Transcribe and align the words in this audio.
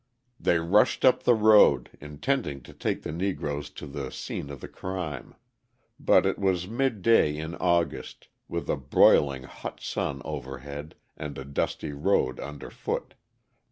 They 0.39 0.57
rushed 0.57 1.05
up 1.05 1.21
the 1.21 1.35
road, 1.35 1.91
intending 2.01 2.61
to 2.63 2.73
take 2.73 3.03
the 3.03 3.11
Negroes 3.11 3.69
to 3.69 3.85
the 3.85 4.11
scene 4.11 4.49
of 4.49 4.59
the 4.59 4.67
crime. 4.67 5.35
But 5.99 6.25
it 6.25 6.39
was 6.39 6.67
midday 6.67 7.37
in 7.37 7.53
August, 7.57 8.27
with 8.47 8.67
a 8.67 8.77
broiling 8.77 9.43
hot 9.43 9.79
sun 9.79 10.23
overhead 10.25 10.95
and 11.15 11.37
a 11.37 11.45
dusty 11.45 11.91
road 11.91 12.39
underfoot. 12.39 13.13